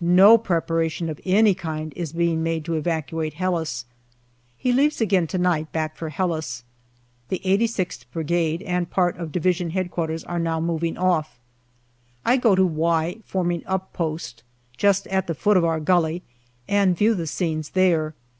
No 0.00 0.38
preparation 0.38 1.08
of 1.08 1.20
any 1.24 1.54
kind 1.54 1.92
is 1.96 2.12
being 2.12 2.40
made 2.40 2.64
to 2.66 2.74
evacuate 2.76 3.34
Helles. 3.34 3.84
He 4.56 4.72
leaves 4.72 5.00
again 5.00 5.26
to 5.26 5.38
night, 5.38 5.72
back 5.72 5.96
for 5.96 6.08
Helles. 6.08 6.62
The 7.30 7.40
86th 7.44 8.04
Brigade 8.12 8.62
and 8.62 8.88
part 8.88 9.16
of 9.16 9.32
D.H.Q. 9.32 10.24
are 10.28 10.38
now 10.38 10.60
moving 10.60 10.96
off. 10.96 11.40
I 12.24 12.36
go 12.36 12.54
to" 12.54 12.64
Y" 12.84 13.16
forming 13.24 13.66
up 13.66 13.92
post, 13.92 14.44
just 14.76 15.08
at 15.08 15.26
the 15.26 15.34
foot 15.34 15.56
of 15.56 15.64
our 15.64 15.80
gully, 15.80 16.22
and 16.68 16.96
view 16.96 17.16
the 17.16 17.26
scenes 17.26 17.70
there. 17.70 18.14